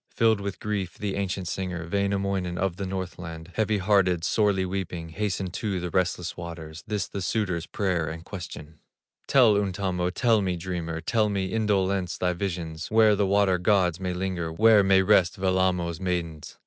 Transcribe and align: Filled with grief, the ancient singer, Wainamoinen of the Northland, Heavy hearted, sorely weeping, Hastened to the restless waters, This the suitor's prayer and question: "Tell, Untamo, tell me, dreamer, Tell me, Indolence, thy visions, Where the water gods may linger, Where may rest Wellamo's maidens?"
Filled 0.09 0.41
with 0.41 0.59
grief, 0.59 0.97
the 0.97 1.15
ancient 1.15 1.47
singer, 1.47 1.87
Wainamoinen 1.87 2.57
of 2.57 2.77
the 2.77 2.87
Northland, 2.87 3.51
Heavy 3.53 3.77
hearted, 3.77 4.23
sorely 4.23 4.65
weeping, 4.65 5.09
Hastened 5.09 5.53
to 5.53 5.79
the 5.79 5.91
restless 5.91 6.35
waters, 6.35 6.83
This 6.87 7.07
the 7.07 7.21
suitor's 7.21 7.67
prayer 7.67 8.07
and 8.09 8.25
question: 8.25 8.79
"Tell, 9.27 9.55
Untamo, 9.55 10.09
tell 10.09 10.41
me, 10.41 10.55
dreamer, 10.57 11.01
Tell 11.01 11.29
me, 11.29 11.53
Indolence, 11.53 12.17
thy 12.17 12.33
visions, 12.33 12.89
Where 12.89 13.15
the 13.15 13.27
water 13.27 13.59
gods 13.59 13.99
may 13.99 14.13
linger, 14.15 14.51
Where 14.51 14.83
may 14.83 15.03
rest 15.03 15.37
Wellamo's 15.37 15.99
maidens?" 15.99 16.57